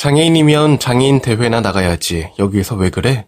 장애인이면 0.00 0.78
장애인 0.78 1.20
대회나 1.20 1.60
나가야지. 1.60 2.30
여기에서 2.38 2.74
왜 2.74 2.88
그래? 2.88 3.26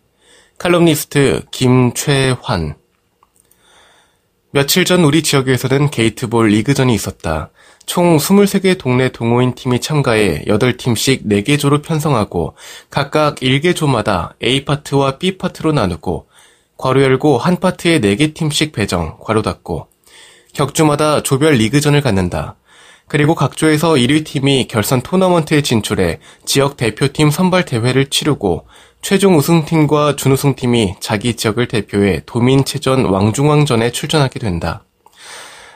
칼럼니스트 0.57 1.43
김최환. 1.51 2.77
며칠 4.53 4.87
전 4.87 5.05
우리 5.05 5.23
지역에서는 5.23 5.91
게이트볼 5.91 6.49
리그전이 6.49 6.95
있었다. 6.95 7.51
총 7.85 8.17
23개 8.17 8.79
동네 8.79 9.11
동호인 9.11 9.55
팀이 9.55 9.83
참가해 9.83 10.45
8팀씩 10.47 11.27
4개 11.27 11.59
조로 11.59 11.83
편성하고 11.83 12.57
각각 12.89 13.35
1개 13.41 13.77
조마다 13.77 14.35
A파트와 14.43 15.19
B파트로 15.19 15.73
나누고 15.73 16.27
괄호 16.79 17.03
열고 17.03 17.37
한 17.37 17.61
파트에 17.61 18.01
4개 18.01 18.33
팀씩 18.33 18.73
배정, 18.73 19.19
괄호 19.21 19.43
닫고 19.43 19.89
격주마다 20.55 21.23
조별 21.23 21.53
리그전을 21.53 22.01
갖는다. 22.01 22.57
그리고 23.13 23.35
각 23.35 23.59
조에서 23.59 23.91
1위 23.91 24.25
팀이 24.25 24.69
결선 24.69 25.03
토너먼트에 25.03 25.61
진출해 25.61 26.19
지역 26.47 26.79
대표팀 26.79 27.31
선발 27.31 27.67
대회를 27.67 28.07
치르고 28.07 28.67
최종 29.03 29.37
우승팀과 29.37 30.17
준우승팀이 30.17 30.95
자기 30.99 31.35
지역을 31.35 31.69
대표해 31.69 32.23
도민체전 32.25 33.05
왕중왕전에 33.05 33.93
출전하게 33.93 34.39
된다. 34.39 34.85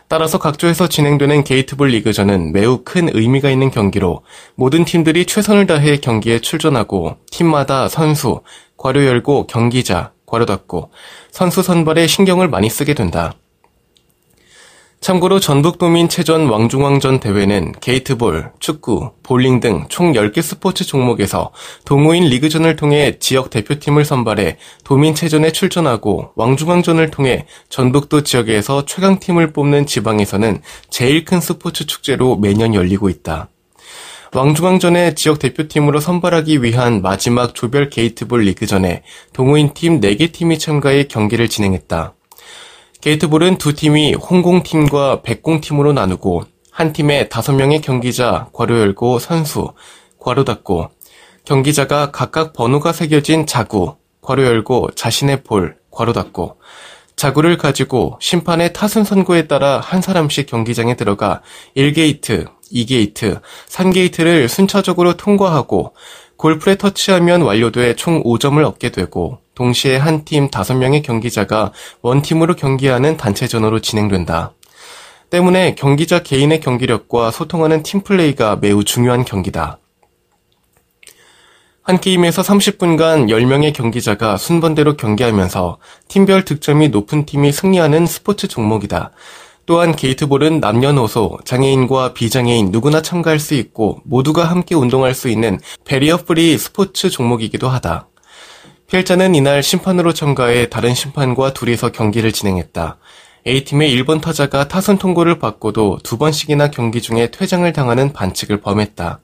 따라서 0.09 0.39
각 0.39 0.59
조에서 0.59 0.89
진행되는 0.89 1.45
게이트볼 1.45 1.89
리그전은 1.89 2.55
매우 2.55 2.81
큰 2.85 3.11
의미가 3.13 3.51
있는 3.51 3.71
경기로 3.71 4.23
모든 4.55 4.87
팀들이 4.87 5.27
최선을 5.27 5.67
다해 5.67 5.99
경기에 5.99 6.39
출전하고 6.39 7.19
팀마다 7.31 7.91
선수, 7.91 8.41
괄호 8.79 9.05
열고 9.05 9.47
경기자, 9.47 10.13
괄호 10.25 10.47
닫고 10.47 10.91
선수 11.31 11.63
선발에 11.63 12.07
신경을 12.07 12.49
많이 12.49 12.71
쓰게 12.71 12.95
된다. 12.95 13.35
참고로 15.01 15.39
전북도민 15.39 16.09
체전 16.09 16.49
왕중왕 16.49 16.99
전 17.01 17.21
대회는 17.21 17.75
게이트볼, 17.81 18.53
축구, 18.59 19.13
볼링 19.23 19.61
등 19.61 19.87
총 19.89 20.13
10개 20.15 20.43
스포츠 20.43 20.85
종목에서 20.85 21.53
동호인 21.85 22.25
리그전을 22.25 22.75
통해 22.77 23.19
지역 23.21 23.51
대표팀을 23.51 24.05
선발해 24.05 24.57
도민체전에 24.85 25.53
출전하고 25.53 26.33
왕중왕전을 26.35 27.11
통해 27.13 27.47
전북도 27.69 28.23
지역에서 28.23 28.85
최강팀을 28.85 29.53
뽑는 29.53 29.87
지방에서는 29.87 30.61
제일 30.91 31.25
큰 31.25 31.41
스포츠 31.41 31.87
축제로 31.87 32.37
매년 32.37 32.75
열리고 32.75 33.09
있다. 33.09 33.49
왕중왕전에 34.35 35.15
지역 35.15 35.39
대표팀으로 35.39 36.01
선발하기 36.01 36.63
위한 36.65 37.01
마지막 37.01 37.55
조별 37.55 37.91
게이트볼 37.91 38.43
리그전에 38.43 39.03
동호인 39.33 39.73
팀 39.73 40.01
4개 40.01 40.33
팀이 40.33 40.59
참가해 40.59 41.05
경기를 41.05 41.49
진행했다. 41.49 42.16
게이트볼은 43.01 43.59
두 43.59 43.75
팀이 43.75 44.15
홍공팀과 44.15 45.23
백공팀으로 45.23 45.93
나누고 45.93 46.45
한 46.71 46.93
팀에 46.93 47.29
다섯 47.29 47.53
명의 47.53 47.81
경기자 47.81 48.49
괄호 48.53 48.79
열고 48.79 49.19
선수 49.19 49.73
괄호 50.19 50.45
닫고 50.45 50.91
경기자가 51.45 52.11
각각 52.11 52.53
번호가 52.53 52.93
새겨진 52.93 53.47
자구 53.47 53.97
괄호 54.23 54.45
열고 54.45 54.91
자신의 54.97 55.45
볼 55.45 55.77
괄호 55.91 56.13
닫고 56.13 56.59
자구를 57.15 57.57
가지고 57.57 58.19
심판의 58.21 58.73
타순 58.73 59.05
선고에 59.05 59.47
따라 59.47 59.81
한 59.81 60.03
사람씩 60.03 60.47
경기장에 60.47 60.97
들어가 60.97 61.41
1게이트, 61.77 62.47
2게이트, 62.73 63.41
3게이트를 63.69 64.49
순차적으로 64.49 65.17
통과하고 65.17 65.95
골폴에 66.37 66.77
터치하면 66.77 67.43
완료돼 67.43 67.97
총 67.97 68.23
5점을 68.23 68.63
얻게 68.65 68.91
되고 68.91 69.39
동시에 69.55 69.97
한 69.97 70.25
팀 70.25 70.51
5명의 70.51 71.03
경기자가 71.03 71.73
one 72.03 72.18
team으로 72.18 72.57
경기하는 72.57 73.17
단체전으로 73.17 73.81
진행된다. 73.81 74.53
때문에 75.31 75.75
경기자 75.75 76.23
개인의 76.23 76.61
경기력과 76.61 77.31
소통하는 77.31 77.83
팀플레이가 77.83 78.57
매우 78.57 78.85
중요한 78.85 79.25
경기다. 79.25 79.79
한 81.83 82.01
게임에서 82.01 82.43
30분간 82.43 83.29
10명의 83.29 83.73
경기자가 83.73 84.37
순번대로 84.37 84.97
경기하면서 84.97 85.79
팀별 86.09 86.45
득점이 86.45 86.89
높은 86.89 87.27
팀이 87.27 87.53
승리하는 87.53 88.07
스포츠 88.07 88.49
종목이다. 88.49 89.13
또한 89.67 89.97
게이트볼은 89.97 90.61
남녀노소, 90.61 91.41
장애인과 91.45 92.15
비장애인 92.15 92.71
누구나 92.71 93.03
참가할 93.03 93.41
수 93.41 93.55
있고 93.55 94.01
모두가 94.05 94.45
함께 94.45 94.77
운동할 94.77 95.13
수 95.13 95.29
있는 95.29 95.59
barrier 95.85 96.19
free 96.19 96.57
스포츠 96.57 97.11
종목이기도 97.11 97.69
하다. 97.69 98.09
피해자는 98.89 99.35
이날 99.35 99.65
심판으로 99.65 100.15
참가해 100.15 100.71
다른 100.71 100.95
심판과 100.95 101.53
둘이서 101.53 101.91
경기를 101.91 102.31
진행했다. 102.31 102.99
A팀의 103.45 103.93
1번 103.97 104.21
타자가 104.21 104.69
타선 104.69 104.99
통고를 104.99 105.41
받고도 105.41 105.99
두 106.05 106.17
번씩이나 106.17 106.71
경기 106.71 107.03
중에 107.03 107.33
퇴장을 107.33 107.71
당하는 107.73 108.13
반칙을 108.13 108.61
범했다. 108.61 109.21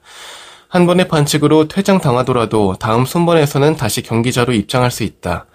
한 0.69 0.87
번의 0.87 1.07
반칙으로 1.07 1.69
퇴장 1.69 2.01
당하더라도 2.01 2.75
다음 2.81 3.05
순번에서는 3.05 3.77
다시 3.77 4.03
경기자로 4.03 4.53
입장할 4.55 4.91
수 4.91 5.05
있다. 5.05 5.47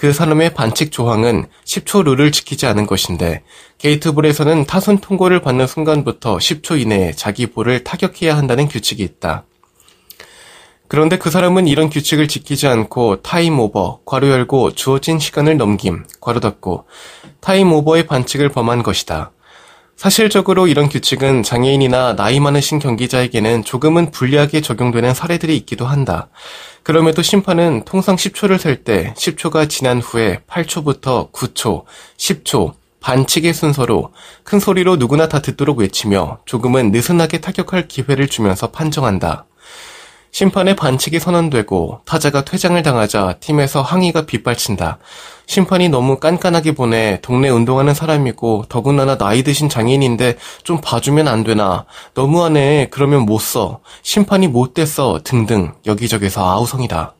그 0.00 0.14
사람의 0.14 0.54
반칙 0.54 0.92
조항은 0.92 1.44
10초 1.66 2.04
룰을 2.04 2.32
지키지 2.32 2.64
않은 2.64 2.86
것인데 2.86 3.42
게이트볼에서는 3.76 4.64
타선 4.64 4.96
통고를 4.96 5.42
받는 5.42 5.66
순간부터 5.66 6.38
10초 6.38 6.80
이내에 6.80 7.12
자기 7.12 7.46
볼을 7.46 7.84
타격해야 7.84 8.34
한다는 8.34 8.66
규칙이 8.66 9.02
있다. 9.02 9.44
그런데 10.88 11.18
그 11.18 11.28
사람은 11.28 11.66
이런 11.66 11.90
규칙을 11.90 12.28
지키지 12.28 12.66
않고 12.66 13.20
time 13.20 13.60
over, 13.60 14.00
괄호 14.06 14.30
열고 14.30 14.72
주어진 14.72 15.18
시간을 15.18 15.58
넘김, 15.58 16.06
괄호 16.22 16.40
닫고 16.40 16.86
time 17.40 17.70
over의 17.70 18.06
반칙을 18.06 18.48
범한 18.48 18.82
것이다. 18.82 19.32
사실적으로 20.00 20.66
이런 20.66 20.88
규칙은 20.88 21.42
장애인이나 21.42 22.16
나이 22.16 22.40
많으신 22.40 22.78
경기자에게는 22.78 23.64
조금은 23.64 24.12
불리하게 24.12 24.62
적용되는 24.62 25.12
사례들이 25.12 25.54
있기도 25.58 25.84
한다. 25.84 26.30
그럼에도 26.82 27.20
심판은 27.20 27.84
통상 27.84 28.16
10초를 28.16 28.56
셀 28.56 28.82
때 28.82 29.12
10초가 29.14 29.68
지난 29.68 30.00
후에 30.00 30.40
8초부터 30.48 31.30
9초, 31.32 31.84
10초, 32.16 32.72
반칙의 33.00 33.52
순서로 33.52 34.14
큰 34.42 34.58
소리로 34.58 34.96
누구나 34.96 35.28
다 35.28 35.42
듣도록 35.42 35.80
외치며 35.80 36.38
조금은 36.46 36.92
느슨하게 36.92 37.42
타격할 37.42 37.86
기회를 37.86 38.26
주면서 38.28 38.70
판정한다. 38.70 39.44
심판의 40.32 40.76
반칙이 40.76 41.18
선언되고 41.18 42.02
타자가 42.04 42.44
퇴장을 42.44 42.80
당하자 42.82 43.36
팀에서 43.40 43.82
항의가 43.82 44.26
빗발친다. 44.26 44.98
심판이 45.46 45.88
너무 45.88 46.20
깐깐하게 46.20 46.72
보내 46.72 47.18
동네 47.20 47.48
운동하는 47.48 47.92
사람이고 47.94 48.66
더군다나 48.68 49.18
나이 49.18 49.42
드신 49.42 49.68
장애인인데 49.68 50.36
좀 50.62 50.80
봐주면 50.80 51.26
안 51.26 51.42
되나. 51.42 51.84
너무하네. 52.14 52.88
그러면 52.90 53.22
못 53.26 53.40
써. 53.40 53.80
심판이 54.02 54.46
못 54.46 54.74
됐어. 54.74 55.20
등등 55.24 55.72
여기저기서 55.86 56.48
아우성이다. 56.48 57.14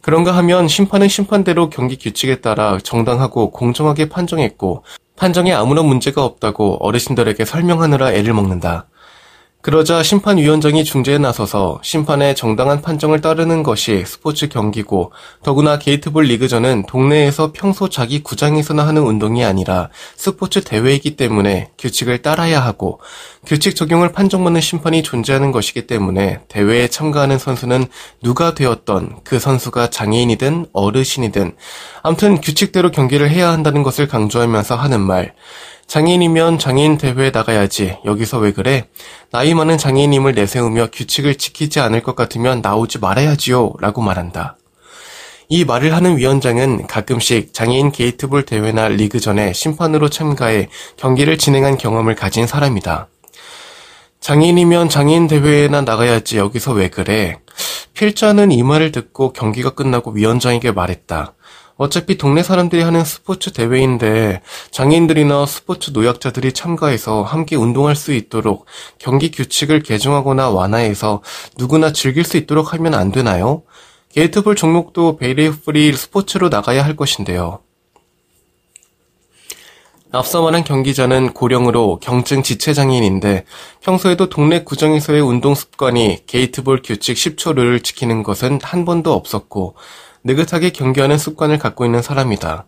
그런가 0.00 0.36
하면 0.36 0.68
심판은 0.68 1.08
심판대로 1.08 1.68
경기 1.68 1.98
규칙에 1.98 2.40
따라 2.40 2.78
정당하고 2.82 3.50
공정하게 3.50 4.08
판정했고 4.08 4.84
판정에 5.16 5.52
아무런 5.52 5.86
문제가 5.86 6.24
없다고 6.24 6.78
어르신들에게 6.80 7.44
설명하느라 7.44 8.12
애를 8.12 8.32
먹는다. 8.32 8.86
그러자 9.60 10.04
심판위원장이 10.04 10.84
중재에 10.84 11.18
나서서 11.18 11.80
심판의 11.82 12.36
정당한 12.36 12.80
판정을 12.80 13.20
따르는 13.20 13.64
것이 13.64 14.04
스포츠 14.06 14.48
경기고 14.48 15.10
더구나 15.42 15.80
게이트볼 15.80 16.26
리그전은 16.26 16.84
동네에서 16.86 17.50
평소 17.52 17.88
자기 17.88 18.22
구장에서나 18.22 18.86
하는 18.86 19.02
운동이 19.02 19.44
아니라 19.44 19.88
스포츠 20.14 20.62
대회이기 20.62 21.16
때문에 21.16 21.72
규칙을 21.76 22.22
따라야 22.22 22.60
하고 22.60 23.00
규칙 23.46 23.74
적용을 23.74 24.12
판정받는 24.12 24.60
심판이 24.60 25.02
존재하는 25.02 25.50
것이기 25.50 25.88
때문에 25.88 26.38
대회에 26.46 26.86
참가하는 26.86 27.38
선수는 27.38 27.86
누가 28.22 28.54
되었던 28.54 29.22
그 29.24 29.40
선수가 29.40 29.90
장애인이든 29.90 30.66
어르신이든 30.72 31.56
암튼 32.04 32.40
규칙대로 32.40 32.92
경기를 32.92 33.28
해야 33.28 33.50
한다는 33.50 33.82
것을 33.82 34.06
강조하면서 34.06 34.76
하는 34.76 35.00
말 35.00 35.34
장애인이면 35.88 36.58
장애인 36.58 36.98
대회에 36.98 37.30
나가야지. 37.30 37.96
여기서 38.04 38.38
왜 38.38 38.52
그래? 38.52 38.84
나이 39.30 39.54
많은 39.54 39.78
장애인임을 39.78 40.34
내세우며 40.34 40.88
규칙을 40.92 41.36
지키지 41.36 41.80
않을 41.80 42.02
것 42.02 42.14
같으면 42.14 42.60
나오지 42.60 42.98
말아야지요. 42.98 43.72
라고 43.80 44.02
말한다. 44.02 44.58
이 45.48 45.64
말을 45.64 45.94
하는 45.94 46.18
위원장은 46.18 46.86
가끔씩 46.86 47.54
장애인 47.54 47.90
게이트볼 47.92 48.44
대회나 48.44 48.88
리그 48.88 49.18
전에 49.18 49.54
심판으로 49.54 50.10
참가해 50.10 50.68
경기를 50.98 51.38
진행한 51.38 51.78
경험을 51.78 52.14
가진 52.14 52.46
사람이다. 52.46 53.08
장애인이면 54.20 54.90
장애인 54.90 55.26
대회나 55.26 55.80
나가야지 55.80 56.36
여기서 56.36 56.72
왜 56.72 56.88
그래? 56.88 57.38
필자는 57.94 58.52
이 58.52 58.62
말을 58.62 58.92
듣고 58.92 59.32
경기가 59.32 59.70
끝나고 59.70 60.10
위원장에게 60.10 60.70
말했다. 60.72 61.34
어차피 61.78 62.18
동네 62.18 62.42
사람들이 62.42 62.82
하는 62.82 63.04
스포츠 63.04 63.52
대회인데 63.52 64.42
장애인들이나 64.72 65.46
스포츠 65.46 65.92
노약자들이 65.92 66.52
참가해서 66.52 67.22
함께 67.22 67.54
운동할 67.54 67.94
수 67.94 68.12
있도록 68.12 68.66
경기 68.98 69.30
규칙을 69.30 69.84
개정하거나 69.84 70.50
완화해서 70.50 71.22
누구나 71.56 71.92
즐길 71.92 72.24
수 72.24 72.36
있도록 72.36 72.72
하면 72.74 72.94
안 72.94 73.12
되나요? 73.12 73.62
게이트볼 74.08 74.56
종목도 74.56 75.18
barrier 75.18 75.50
free 75.64 75.92
스포츠로 75.92 76.48
나가야 76.48 76.84
할 76.84 76.96
것인데요. 76.96 77.60
앞서 80.10 80.42
말한 80.42 80.64
경기자는 80.64 81.32
고령으로 81.32 82.00
경증 82.00 82.42
지체 82.42 82.72
장애인인데 82.72 83.44
평소에도 83.82 84.28
동네 84.28 84.64
구장에서의 84.64 85.20
운동 85.20 85.54
습관이 85.54 86.24
게이트볼 86.26 86.82
규칙 86.82 87.16
10초 87.16 87.54
를 87.54 87.80
지키는 87.80 88.24
것은 88.24 88.58
한 88.64 88.84
번도 88.84 89.12
없었고 89.12 89.76
느긋하게 90.24 90.70
경기하는 90.70 91.18
습관을 91.18 91.58
갖고 91.58 91.84
있는 91.84 92.02
사람이다. 92.02 92.66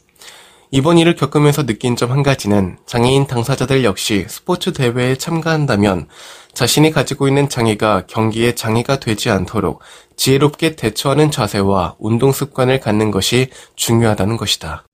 이번 0.72 0.98
일을 0.98 1.16
겪으면서 1.16 1.66
느낀 1.66 1.96
점 1.96 2.12
한 2.12 2.22
가지는 2.22 2.76
장애인 2.86 3.26
당사자들 3.26 3.82
역시 3.84 4.24
스포츠 4.28 4.72
대회에 4.72 5.16
참가한다면 5.16 6.06
자신이 6.54 6.92
가지고 6.92 7.26
있는 7.28 7.48
장애가 7.48 8.04
경기에 8.06 8.54
장애가 8.54 9.00
되지 9.00 9.30
않도록 9.30 9.80
지혜롭게 10.16 10.76
대처하는 10.76 11.30
자세와 11.30 11.96
운동 11.98 12.30
습관을 12.32 12.78
갖는 12.80 13.10
것이 13.10 13.48
중요하다는 13.76 14.36
것이다. 14.36 14.84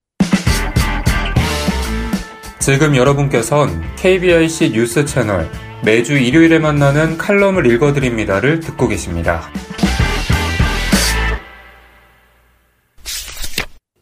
지금 2.59 2.95
여러분께선 2.95 3.83
KBIC 3.97 4.71
뉴스 4.71 5.05
채널 5.05 5.49
매주 5.83 6.17
일요일에 6.17 6.59
만나는 6.59 7.17
칼럼을 7.17 7.65
읽어드립니다를 7.71 8.59
듣고 8.59 8.87
계십니다. 8.87 9.49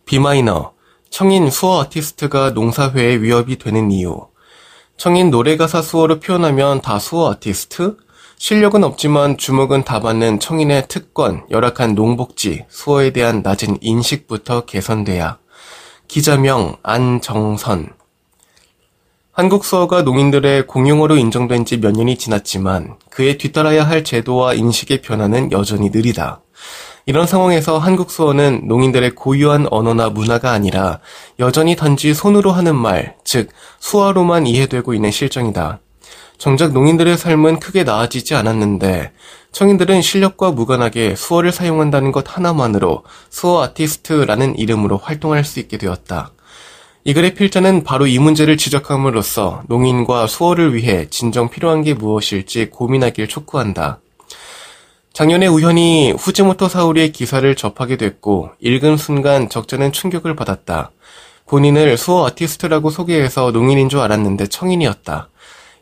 비마이너, 0.05 0.73
청인 1.09 1.49
수어 1.49 1.81
아티스트가 1.81 2.51
농사회에 2.51 3.17
위협이 3.21 3.57
되는 3.57 3.91
이유. 3.91 4.27
청인 4.97 5.29
노래가사 5.31 5.81
수어로 5.81 6.19
표현하면 6.19 6.81
다 6.81 6.99
수어 6.99 7.31
아티스트? 7.31 7.97
실력은 8.37 8.83
없지만 8.83 9.37
주목은 9.37 9.83
다 9.83 9.99
받는 9.99 10.39
청인의 10.39 10.87
특권, 10.89 11.43
열악한 11.49 11.95
농복지, 11.95 12.65
수어에 12.69 13.11
대한 13.11 13.41
낮은 13.43 13.79
인식부터 13.81 14.65
개선돼야. 14.65 15.39
기자명 16.07 16.75
안정선. 16.83 17.93
한국 19.31 19.65
수어가 19.65 20.03
농인들의 20.03 20.67
공용어로 20.67 21.17
인정된 21.17 21.65
지 21.65 21.77
몇 21.77 21.91
년이 21.91 22.17
지났지만 22.17 22.97
그에 23.09 23.37
뒤따라야 23.37 23.85
할 23.85 24.03
제도와 24.03 24.53
인식의 24.53 25.01
변화는 25.01 25.51
여전히 25.51 25.89
느리다. 25.89 26.41
이런 27.07 27.27
상황에서 27.27 27.77
한국 27.77 28.09
수어는 28.09 28.63
농인들의 28.67 29.11
고유한 29.11 29.67
언어나 29.69 30.09
문화가 30.09 30.51
아니라 30.51 30.99
여전히 31.37 31.75
단지 31.75 32.15
손으로 32.15 32.51
하는 32.51 32.75
말, 32.75 33.15
즉 33.23 33.49
수어로만 33.79 34.47
이해되고 34.47 34.95
있는 34.95 35.11
실정이다. 35.11 35.79
정작 36.39 36.73
농인들의 36.73 37.15
삶은 37.17 37.59
크게 37.59 37.83
나아지지 37.83 38.33
않았는데 38.33 39.11
청인들은 39.51 40.01
실력과 40.01 40.51
무관하게 40.51 41.15
수어를 41.15 41.51
사용한다는 41.51 42.11
것 42.11 42.25
하나만으로 42.27 43.03
수어 43.29 43.61
아티스트라는 43.61 44.57
이름으로 44.57 44.97
활동할 44.97 45.45
수 45.45 45.59
있게 45.59 45.77
되었다. 45.77 46.31
이 47.03 47.13
글의 47.13 47.35
필자는 47.35 47.83
바로 47.83 48.07
이 48.07 48.17
문제를 48.17 48.57
지적함으로써 48.57 49.61
농인과 49.67 50.25
수어를 50.25 50.73
위해 50.73 51.07
진정 51.11 51.51
필요한 51.51 51.83
게 51.83 51.93
무엇일지 51.93 52.71
고민하길 52.71 53.27
촉구한다. 53.27 53.99
작년에 55.15 55.47
우연히 55.47 56.11
후지모토 56.11 56.67
사우리의 56.67 57.13
기사를 57.13 57.55
접하게 57.55 57.95
됐고 57.95 58.49
읽은 58.59 58.97
순간 58.97 59.47
적잖은 59.47 59.93
충격을 59.93 60.35
받았다. 60.35 60.91
본인을 61.47 61.97
수어 61.97 62.27
아티스트라고 62.27 62.89
소개해서 62.89 63.51
농인인 63.51 63.87
줄 63.87 64.01
알았는데 64.01 64.47
청인이었다. 64.47 65.29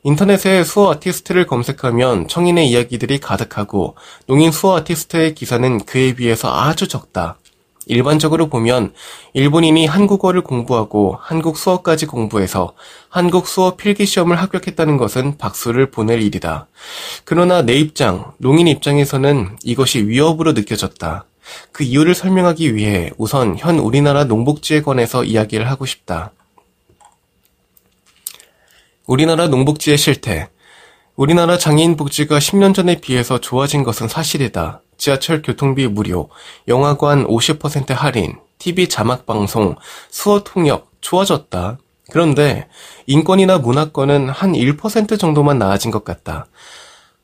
인터넷에 0.03 0.63
수어 0.63 0.91
아티스트를 0.91 1.47
검색하면 1.47 2.27
청인의 2.27 2.69
이야기들이 2.69 3.19
가득하고 3.19 3.95
농인 4.27 4.51
수어 4.51 4.77
아티스트의 4.77 5.33
기사는 5.33 5.83
그에 5.83 6.13
비해서 6.13 6.53
아주 6.53 6.87
적다. 6.87 7.37
일반적으로 7.85 8.47
보면 8.47 8.93
일본인이 9.33 9.85
한국어를 9.85 10.41
공부하고 10.41 11.17
한국 11.21 11.57
수어까지 11.57 12.05
공부해서 12.05 12.73
한국 13.09 13.47
수어 13.47 13.75
필기 13.75 14.05
시험을 14.05 14.37
합격했다는 14.41 14.97
것은 14.97 15.37
박수를 15.37 15.91
보낼 15.91 16.21
일이다. 16.21 16.67
그러나 17.25 17.61
내 17.61 17.73
입장, 17.73 18.33
농인 18.37 18.67
입장에서는 18.67 19.57
이것이 19.63 20.07
위협으로 20.07 20.53
느껴졌다. 20.53 21.25
그 21.71 21.83
이유를 21.83 22.15
설명하기 22.15 22.75
위해 22.75 23.11
우선 23.17 23.57
현 23.57 23.79
우리나라 23.79 24.23
농복지에 24.23 24.81
관해서 24.81 25.23
이야기를 25.23 25.69
하고 25.69 25.85
싶다. 25.85 26.31
우리나라 29.05 29.47
농복지의 29.47 29.97
실태. 29.97 30.47
우리나라 31.15 31.57
장애인 31.57 31.97
복지가 31.97 32.39
10년 32.39 32.73
전에 32.73 32.99
비해서 32.99 33.39
좋아진 33.39 33.83
것은 33.83 34.07
사실이다. 34.07 34.82
지하철 34.97 35.41
교통비 35.41 35.87
무료, 35.87 36.29
영화관 36.67 37.25
50% 37.27 37.93
할인, 37.93 38.37
TV 38.59 38.87
자막 38.87 39.25
방송, 39.25 39.75
수어 40.09 40.43
통역 40.43 40.91
좋아졌다. 41.01 41.77
그런데 42.11 42.67
인권이나 43.07 43.57
문화권은 43.57 44.29
한 44.29 44.53
1% 44.53 45.19
정도만 45.19 45.57
나아진 45.57 45.91
것 45.91 46.03
같다. 46.03 46.47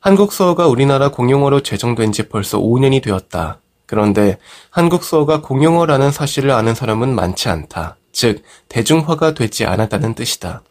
한국 0.00 0.32
수어가 0.32 0.66
우리나라 0.66 1.10
공용어로 1.10 1.62
제정된 1.62 2.12
지 2.12 2.28
벌써 2.28 2.58
5년이 2.58 3.02
되었다. 3.02 3.60
그런데 3.86 4.38
한국 4.70 5.04
수어가 5.04 5.42
공용어라는 5.42 6.10
사실을 6.10 6.52
아는 6.52 6.74
사람은 6.74 7.14
많지 7.14 7.48
않다. 7.48 7.96
즉, 8.12 8.42
대중화가 8.68 9.34
되지 9.34 9.66
않았다는 9.66 10.14
뜻이다. 10.14 10.62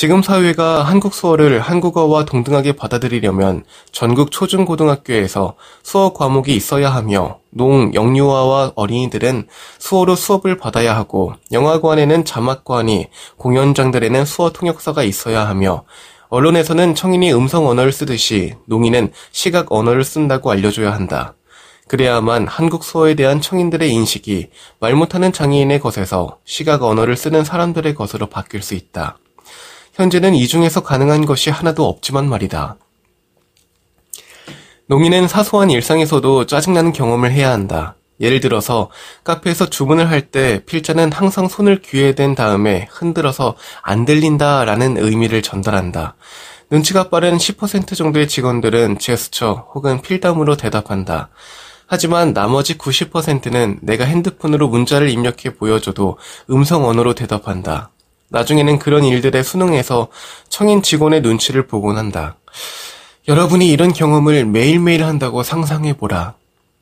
지금 0.00 0.22
사회가 0.22 0.82
한국 0.82 1.12
수어를 1.12 1.60
한국어와 1.60 2.24
동등하게 2.24 2.72
받아들이려면 2.72 3.64
전국 3.92 4.30
초중고등학교에서 4.30 5.56
수어 5.82 6.14
과목이 6.14 6.56
있어야 6.56 6.88
하며 6.88 7.40
농, 7.50 7.92
영유아와 7.92 8.72
어린이들은 8.76 9.46
수어로 9.78 10.16
수업을 10.16 10.56
받아야 10.56 10.96
하고 10.96 11.34
영화관에는 11.52 12.24
자막관이, 12.24 13.08
공연장들에는 13.36 14.24
수어 14.24 14.52
통역사가 14.52 15.02
있어야 15.02 15.46
하며 15.46 15.84
언론에서는 16.30 16.94
청인이 16.94 17.34
음성 17.34 17.68
언어를 17.68 17.92
쓰듯이 17.92 18.54
농인은 18.64 19.12
시각 19.32 19.70
언어를 19.70 20.04
쓴다고 20.04 20.50
알려줘야 20.50 20.94
한다. 20.94 21.34
그래야만 21.88 22.46
한국 22.46 22.84
수어에 22.84 23.16
대한 23.16 23.42
청인들의 23.42 23.92
인식이 23.92 24.48
말 24.78 24.94
못하는 24.94 25.30
장애인의 25.30 25.78
것에서 25.80 26.38
시각 26.46 26.84
언어를 26.84 27.18
쓰는 27.18 27.44
사람들의 27.44 27.94
것으로 27.94 28.28
바뀔 28.28 28.62
수 28.62 28.72
있다. 28.72 29.18
현재는 29.94 30.34
이 30.34 30.46
중에서 30.46 30.82
가능한 30.82 31.26
것이 31.26 31.50
하나도 31.50 31.86
없지만 31.86 32.28
말이다. 32.28 32.76
농인은 34.86 35.28
사소한 35.28 35.70
일상에서도 35.70 36.46
짜증나는 36.46 36.92
경험을 36.92 37.30
해야 37.32 37.52
한다. 37.52 37.94
예를 38.20 38.40
들어서 38.40 38.90
카페에서 39.24 39.70
주문을 39.70 40.10
할 40.10 40.30
때 40.30 40.62
필자는 40.66 41.10
항상 41.12 41.48
손을 41.48 41.80
귀에 41.80 42.14
댄 42.14 42.34
다음에 42.34 42.86
흔들어서 42.90 43.56
안 43.82 44.04
들린다 44.04 44.64
라는 44.64 44.96
의미를 44.98 45.42
전달한다. 45.42 46.16
눈치가 46.70 47.08
빠른 47.08 47.36
10% 47.36 47.96
정도의 47.96 48.28
직원들은 48.28 48.98
제스처 48.98 49.66
혹은 49.74 50.02
필담으로 50.02 50.56
대답한다. 50.56 51.30
하지만 51.86 52.32
나머지 52.32 52.78
90%는 52.78 53.80
내가 53.82 54.04
핸드폰으로 54.04 54.68
문자를 54.68 55.08
입력해 55.10 55.54
보여줘도 55.58 56.18
음성 56.48 56.84
언어로 56.84 57.14
대답한다. 57.14 57.90
나중에는 58.30 58.78
그런 58.78 59.04
일들에 59.04 59.42
수능해서 59.42 60.08
청인 60.48 60.82
직원의 60.82 61.20
눈치를 61.20 61.66
보곤 61.66 61.98
한다. 61.98 62.36
여러분이 63.28 63.68
이런 63.68 63.92
경험을 63.92 64.46
매일매일 64.46 65.04
한다고 65.04 65.42
상상해보라. 65.42 66.34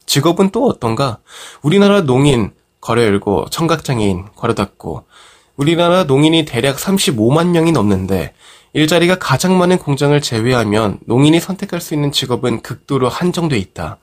직업은 0.07 0.50
또 0.50 0.67
어떤가? 0.67 1.19
우리나라 1.62 2.02
농인, 2.02 2.52
거래 2.81 3.05
열고, 3.05 3.47
청각장애인, 3.50 4.26
괄호 4.37 4.55
닫고. 4.55 5.05
우리나라 5.57 6.05
농인이 6.05 6.45
대략 6.45 6.76
35만 6.76 7.49
명이 7.49 7.73
넘는데, 7.73 8.33
일자리가 8.73 9.19
가장 9.19 9.59
많은 9.59 9.78
공장을 9.78 10.19
제외하면 10.21 11.00
농인이 11.07 11.40
선택할 11.40 11.81
수 11.81 11.95
있는 11.95 12.12
직업은 12.12 12.62
극도로 12.62 13.09
한정돼 13.09 13.59
있다. 13.59 13.99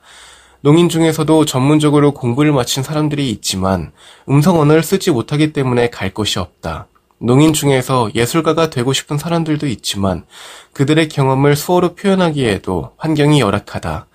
농인 0.60 0.88
중에서도 0.88 1.44
전문적으로 1.44 2.12
공부를 2.12 2.52
마친 2.52 2.82
사람들이 2.82 3.30
있지만 3.30 3.92
음성 4.28 4.58
언어를 4.58 4.82
쓰지 4.82 5.12
못하기 5.12 5.52
때문에 5.52 5.90
갈 5.90 6.12
곳이 6.12 6.38
없다. 6.38 6.88
농인 7.18 7.54
중에서 7.54 8.10
예술가가 8.14 8.68
되고 8.68 8.92
싶은 8.92 9.16
사람들도 9.16 9.66
있지만 9.68 10.26
그들의 10.74 11.08
경험을 11.08 11.56
수어로 11.56 11.94
표현하기에도 11.94 12.92
환경이 12.98 13.40
열악하다. 13.40 14.06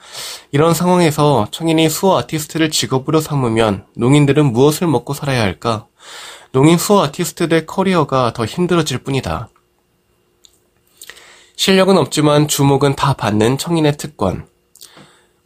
이런 0.51 0.75
상황에서 0.75 1.47
청인이 1.49 1.89
수어 1.89 2.19
아티스트를 2.19 2.69
직업으로 2.69 3.19
삼으면 3.19 3.85
농인들은 3.95 4.53
무엇을 4.53 4.85
먹고 4.85 5.15
살아야 5.15 5.41
할까? 5.41 5.87
농인 6.51 6.77
수어 6.77 7.03
아티스트들의 7.03 7.65
커리어가 7.65 8.33
더 8.33 8.45
힘들어질 8.45 8.99
뿐이다. 8.99 9.49
실력은 11.55 11.97
없지만 11.97 12.47
주목은 12.47 12.95
다 12.95 13.13
받는 13.13 13.57
청인의 13.57 13.97
특권. 13.97 14.45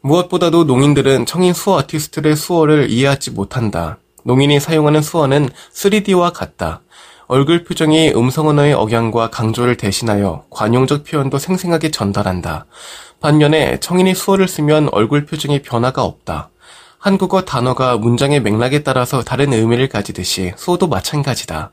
무엇보다도 0.01 0.65
농인들은 0.65 1.25
청인 1.25 1.53
수어 1.53 1.79
아티스트의 1.79 2.35
수어를 2.35 2.89
이해하지 2.89 3.31
못한다. 3.31 3.97
농인이 4.23 4.59
사용하는 4.59 5.01
수어는 5.01 5.49
3D와 5.73 6.33
같다. 6.33 6.81
얼굴 7.27 7.63
표정이 7.63 8.11
음성 8.15 8.47
언어의 8.47 8.73
억양과 8.73 9.31
강조를 9.31 9.77
대신하여 9.77 10.45
관용적 10.51 11.03
표현도 11.05 11.39
생생하게 11.39 11.89
전달한다. 11.89 12.67
반면에 13.19 13.79
청인이 13.79 14.13
수어를 14.13 14.47
쓰면 14.47 14.89
얼굴 14.91 15.25
표정의 15.25 15.63
변화가 15.63 16.03
없다. 16.03 16.49
한국어 16.99 17.41
단어가 17.43 17.97
문장의 17.97 18.41
맥락에 18.41 18.83
따라서 18.83 19.23
다른 19.23 19.53
의미를 19.53 19.89
가지듯이 19.89 20.53
수어도 20.55 20.87
마찬가지다. 20.87 21.71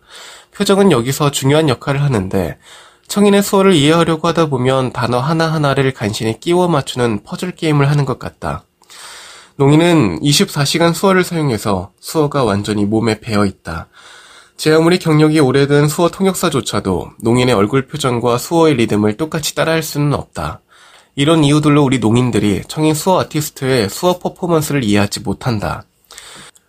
표정은 0.55 0.91
여기서 0.91 1.31
중요한 1.31 1.69
역할을 1.69 2.03
하는데 2.03 2.59
청인의 3.09 3.43
수어를 3.43 3.75
이해하려고 3.75 4.29
하다 4.29 4.47
보면 4.47 4.93
단어 4.93 5.19
하나하나를 5.21 5.93
간신히 5.93 6.41
끼워 6.41 6.69
맞추는 6.69 7.25
퍼즐 7.25 7.55
게임을 7.57 7.91
하는 7.91 8.07
것 8.07 8.19
같다. 8.19 8.65
농인은 9.57 10.21
24시간 10.21 10.95
수어를 10.95 11.25
사용해서 11.25 11.93
수어가 12.01 12.45
완전히 12.45 12.87
몸에 12.87 13.21
배어 13.21 13.45
있다. 13.45 13.89
제 14.63 14.71
아무리 14.73 15.01
경력이 15.01 15.41
오래된 15.41 15.89
수어 15.89 16.09
통역사조차도 16.09 17.15
농인의 17.21 17.53
얼굴 17.53 17.89
표정과 17.89 18.39
수어의 18.39 18.77
리듬을 18.77 19.17
똑같이 19.17 19.57
따라할 19.57 19.83
수는 19.83 20.15
없다. 20.15 20.61
이런 21.17 21.43
이유들로 21.43 21.83
우리 21.83 21.99
농인들이 21.99 22.63
청인 22.69 22.95
수어 22.95 23.19
아티스트의 23.23 23.89
수어 23.89 24.21
퍼포먼스를 24.21 24.85
이해하지 24.85 25.19
못한다. 25.23 25.83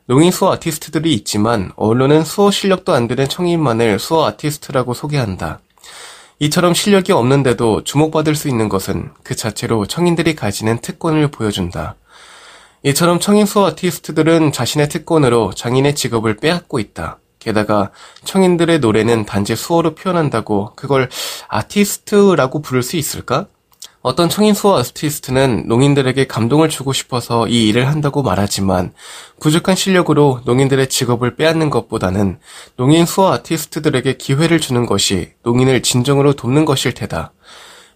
농인 0.07 0.31
수어 0.31 0.53
아티스트들이 0.53 1.13
있지만 1.13 1.71
언론은 1.75 2.23
수어 2.23 2.49
실력도 2.49 2.93
안 2.93 3.07
되는 3.07 3.29
청인만을 3.29 3.99
수어 3.99 4.25
아티스트라고 4.25 4.95
소개한다. 4.95 5.59
이처럼 6.39 6.73
실력이 6.73 7.11
없는데도 7.11 7.83
주목받을 7.83 8.33
수 8.33 8.49
있는 8.49 8.69
것은 8.69 9.11
그 9.21 9.35
자체로 9.35 9.85
청인들이 9.85 10.33
가지는 10.33 10.79
특권을 10.79 11.27
보여준다. 11.27 11.93
이처럼 12.81 13.19
청인 13.19 13.45
수어 13.45 13.67
아티스트들은 13.67 14.51
자신의 14.51 14.89
특권으로 14.89 15.53
장인의 15.53 15.93
직업을 15.93 16.37
빼앗고 16.37 16.79
있다. 16.79 17.19
게다가 17.43 17.91
청인들의 18.23 18.79
노래는 18.79 19.25
단지 19.25 19.55
수어로 19.55 19.95
표현한다고 19.95 20.73
그걸 20.75 21.09
아티스트라고 21.49 22.61
부를 22.61 22.81
수 22.83 22.95
있을까? 22.97 23.47
어떤 24.01 24.27
청인 24.27 24.53
수어 24.53 24.77
아티스트는 24.79 25.63
농인들에게 25.67 26.27
감동을 26.27 26.67
주고 26.67 26.91
싶어서 26.91 27.47
이 27.47 27.69
일을 27.69 27.87
한다고 27.87 28.21
말하지만 28.21 28.93
부족한 29.39 29.75
실력으로 29.75 30.41
농인들의 30.43 30.89
직업을 30.89 31.37
빼앗는 31.37 31.69
것보다는 31.69 32.37
농인 32.75 33.05
수어 33.05 33.31
아티스트들에게 33.31 34.17
기회를 34.17 34.59
주는 34.59 34.85
것이 34.85 35.31
농인을 35.43 35.83
진정으로 35.83 36.33
돕는 36.33 36.65
것일 36.65 36.93
테다. 36.93 37.31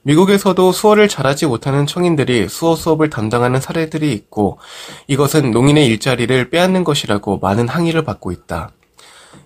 미국에서도 0.03 0.71
수어를 0.71 1.09
잘하지 1.09 1.47
못하는 1.47 1.85
청인들이 1.85 2.47
수어 2.47 2.77
수업을 2.77 3.09
담당하는 3.09 3.59
사례들이 3.59 4.13
있고 4.13 4.59
이것은 5.07 5.51
농인의 5.51 5.87
일자리를 5.87 6.49
빼앗는 6.49 6.85
것이라고 6.85 7.39
많은 7.39 7.67
항의를 7.67 8.05
받고 8.05 8.31
있다. 8.31 8.71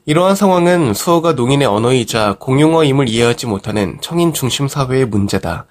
이러한 0.05 0.35
상황은 0.35 0.95
수어가 0.95 1.33
농인의 1.33 1.67
언어이자 1.67 2.37
공용어임을 2.39 3.07
이해하지 3.07 3.45
못하는 3.45 3.99
청인 4.01 4.33
중심 4.33 4.67
사회의 4.67 5.05
문제다. 5.05 5.67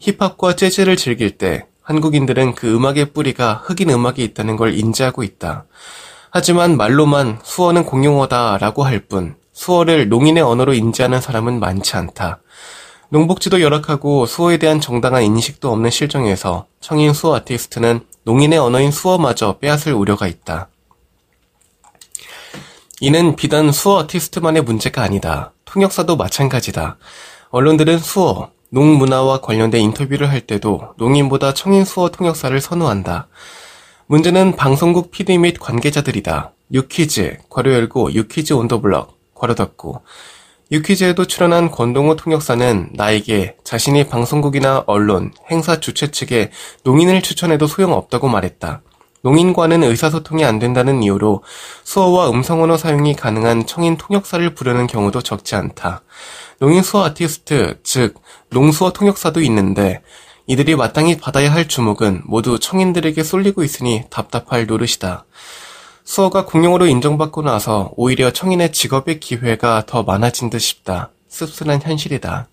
힙합과 0.00 0.56
재즈를 0.56 0.96
즐길 0.96 1.36
때 1.36 1.66
한국인들은 1.82 2.54
그 2.54 2.74
음악의 2.74 3.12
뿌리가 3.12 3.62
흑인 3.64 3.90
음악에 3.90 4.22
있다는 4.24 4.56
걸 4.56 4.78
인지하고 4.78 5.22
있다. 5.22 5.66
하지만 6.30 6.78
말로만 6.78 7.40
수어는 7.42 7.84
공용어다 7.84 8.56
라고 8.58 8.84
할 8.84 9.06
뿐 9.06 9.36
수어를 9.52 10.08
농인의 10.08 10.42
언어로 10.42 10.72
인지하는 10.72 11.20
사람은 11.20 11.60
많지 11.60 11.94
않다. 11.96 12.40
농복지도 13.10 13.60
열악하고 13.60 14.24
수어에 14.24 14.56
대한 14.56 14.80
정당한 14.80 15.22
인식도 15.22 15.70
없는 15.70 15.90
실정에서 15.90 16.64
청인 16.80 17.12
수어 17.12 17.36
아티스트는 17.36 18.00
농인의 18.24 18.58
언어인 18.58 18.90
수어마저 18.90 19.58
빼앗을 19.58 19.92
우려가 19.92 20.26
있다. 20.26 20.68
이는 23.00 23.34
비단 23.34 23.72
수어 23.72 24.00
아티스트만의 24.00 24.62
문제가 24.62 25.02
아니다. 25.02 25.52
통역사도 25.64 26.16
마찬가지다. 26.16 26.96
언론들은 27.50 27.98
수어, 27.98 28.50
농문화와 28.70 29.40
관련된 29.40 29.80
인터뷰를 29.80 30.30
할 30.30 30.40
때도 30.40 30.94
농인보다 30.96 31.54
청인 31.54 31.84
수어 31.84 32.10
통역사를 32.10 32.58
선호한다. 32.60 33.28
문제는 34.06 34.54
방송국 34.54 35.10
PD 35.10 35.38
및 35.38 35.58
관계자들이다. 35.58 36.52
유퀴즈, 36.72 37.38
괄호 37.50 37.72
열고 37.72 38.14
유퀴즈 38.14 38.52
온더블럭, 38.52 39.18
괄호 39.34 39.54
닫고 39.54 40.02
유퀴즈에도 40.70 41.24
출연한 41.26 41.70
권동호 41.70 42.16
통역사는 42.16 42.90
나에게 42.94 43.56
자신이 43.64 44.08
방송국이나 44.08 44.84
언론, 44.86 45.32
행사 45.50 45.80
주최 45.80 46.10
측에 46.10 46.50
농인을 46.84 47.22
추천해도 47.22 47.66
소용없다고 47.66 48.28
말했다. 48.28 48.82
농인과는 49.24 49.82
의사소통이 49.82 50.44
안 50.44 50.58
된다는 50.58 51.02
이유로 51.02 51.42
수어와 51.82 52.28
음성언어 52.28 52.76
사용이 52.76 53.14
가능한 53.16 53.66
청인 53.66 53.96
통역사를 53.96 54.54
부르는 54.54 54.86
경우도 54.86 55.22
적지 55.22 55.54
않다. 55.54 56.02
농인 56.58 56.82
수어 56.82 57.04
아티스트, 57.04 57.80
즉 57.82 58.20
농수어 58.50 58.92
통역사도 58.92 59.40
있는데 59.40 60.02
이들이 60.46 60.76
마땅히 60.76 61.16
받아야 61.16 61.50
할 61.50 61.68
주목은 61.68 62.24
모두 62.26 62.58
청인들에게 62.58 63.22
쏠리고 63.22 63.64
있으니 63.64 64.04
답답할 64.10 64.66
노릇이다. 64.66 65.24
수어가 66.04 66.44
공용어로 66.44 66.86
인정받고 66.86 67.40
나서 67.40 67.92
오히려 67.96 68.30
청인의 68.30 68.72
직업의 68.72 69.20
기회가 69.20 69.84
더 69.86 70.02
많아진 70.02 70.50
듯 70.50 70.58
싶다. 70.58 71.12
씁쓸한 71.28 71.80
현실이다. 71.80 72.48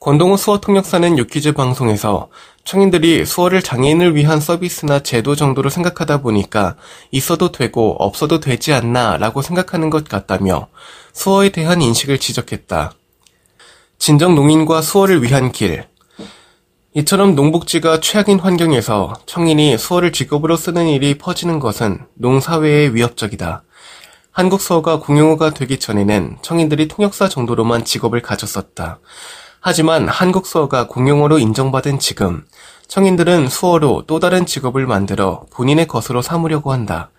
권동호 0.00 0.38
수어 0.38 0.58
통역사는 0.58 1.18
유퀴즈 1.18 1.52
방송에서 1.52 2.28
청인들이 2.68 3.24
수어를 3.24 3.62
장애인을 3.62 4.14
위한 4.14 4.40
서비스나 4.40 4.98
제도 4.98 5.34
정도로 5.34 5.70
생각하다 5.70 6.20
보니까 6.20 6.76
있어도 7.10 7.50
되고 7.50 7.96
없어도 7.98 8.40
되지 8.40 8.74
않나 8.74 9.16
라고 9.16 9.40
생각하는 9.40 9.88
것 9.88 10.06
같다며 10.06 10.68
수어에 11.14 11.48
대한 11.48 11.80
인식을 11.80 12.18
지적했다. 12.18 12.92
진정 13.96 14.34
농인과 14.34 14.82
수어를 14.82 15.22
위한 15.22 15.50
길. 15.50 15.86
이처럼 16.92 17.34
농복지가 17.34 18.00
최악인 18.00 18.38
환경에서 18.38 19.14
청인이 19.24 19.78
수어를 19.78 20.12
직업으로 20.12 20.58
쓰는 20.58 20.88
일이 20.88 21.16
퍼지는 21.16 21.60
것은 21.60 22.00
농사회에 22.16 22.88
위협적이다. 22.88 23.62
한국 24.30 24.60
수어가 24.60 25.00
공용어가 25.00 25.54
되기 25.54 25.78
전에는 25.78 26.36
청인들이 26.42 26.88
통역사 26.88 27.30
정도로만 27.30 27.86
직업을 27.86 28.20
가졌었다. 28.20 28.98
하지만 29.60 30.08
한국 30.08 30.46
수어가 30.46 30.86
공용어로 30.86 31.38
인정받은 31.38 31.98
지금 31.98 32.44
청인들은 32.86 33.48
수어로 33.48 34.04
또 34.06 34.20
다른 34.20 34.46
직업을 34.46 34.86
만들어 34.86 35.44
본인의 35.50 35.86
것으로 35.88 36.22
삼으려고 36.22 36.72
한다. 36.72 37.10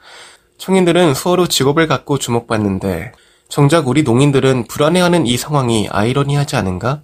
청인들은 0.58 1.14
수어로 1.14 1.48
직업을 1.48 1.88
갖고 1.88 2.18
주목받는데 2.18 3.12
정작 3.50 3.88
우리 3.88 4.04
농인들은 4.04 4.66
불안해하는 4.68 5.26
이 5.26 5.38
상황이 5.38 5.88
아이러니하지 5.92 6.56
않은가? 6.56 7.02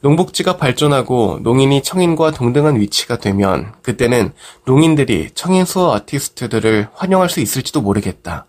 농복지가 0.00 0.58
발전하고 0.58 1.40
농인이 1.42 1.82
청인과 1.82 2.30
동등한 2.30 2.78
위치가 2.78 3.18
되면 3.18 3.72
그때는 3.82 4.32
농인들이 4.64 5.30
청인 5.34 5.64
수어 5.64 5.94
아티스트들을 5.94 6.88
환영할 6.94 7.28
수 7.28 7.40
있을지도 7.40 7.80
모르겠다. 7.80 8.46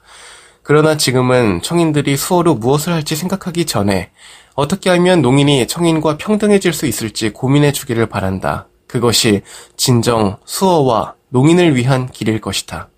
그러나 0.61 0.97
지금은 0.97 1.63
청인들이 1.63 2.15
수어로 2.15 2.53
무엇을 2.53 2.93
할지 2.93 3.15
생각하기 3.15 3.65
전에 3.65 4.11
어떻게 4.59 4.89
하면 4.89 5.21
농인이 5.21 5.67
청인과 5.67 6.17
평등해질 6.17 6.73
수 6.73 6.85
있을지 6.85 7.29
고민해 7.29 7.71
주기를 7.71 8.07
바란다. 8.07 8.67
그것이 8.87 9.41
진정 9.77 10.35
수어와 10.43 11.13
농인을 11.29 11.77
위한 11.77 12.11
길일 12.11 12.41
것이다. 12.41 12.89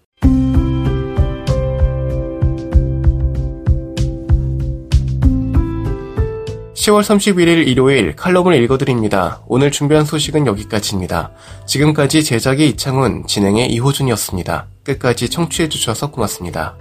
10월 6.73 7.01
31일 7.03 7.67
일요일 7.67 8.15
칼럼을 8.15 8.55
읽어드립니다. 8.63 9.43
오늘 9.45 9.69
준비한 9.69 10.03
소식은 10.03 10.47
여기까지입니다. 10.47 11.29
지금까지 11.67 12.23
제작의 12.23 12.69
이창훈, 12.69 13.27
진행의 13.27 13.71
이호준이었습니다. 13.71 14.65
끝까지 14.83 15.29
청취해 15.29 15.69
주셔서 15.69 16.09
고맙습니다. 16.09 16.75